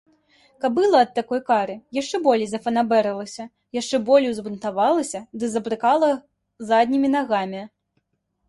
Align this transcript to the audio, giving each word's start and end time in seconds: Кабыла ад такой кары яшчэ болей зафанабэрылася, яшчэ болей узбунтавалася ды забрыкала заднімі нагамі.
Кабыла 0.63 1.01
ад 1.05 1.11
такой 1.17 1.41
кары 1.49 1.75
яшчэ 2.01 2.19
болей 2.27 2.49
зафанабэрылася, 2.53 3.43
яшчэ 3.81 3.99
болей 4.07 4.33
узбунтавалася 4.33 5.19
ды 5.43 5.51
забрыкала 5.57 6.11
заднімі 6.71 7.07
нагамі. 7.19 7.61